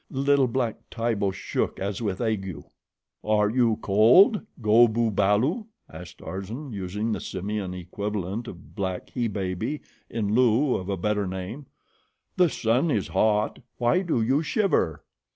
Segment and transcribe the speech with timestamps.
[0.09, 2.63] Little black Tibo shook as with ague.
[3.23, 9.27] "Are you cold, Go bu balu?" asked Tarzan, using the simian equivalent of black he
[9.27, 11.67] baby in lieu of a better name.
[12.35, 15.03] "The sun is hot; why do you shiver?"